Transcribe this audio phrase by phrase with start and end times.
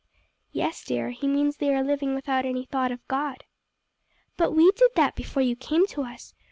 [0.51, 3.43] "Yes, dear, he means they are living without any thought of God."
[4.35, 6.33] "But we did that before you came to us.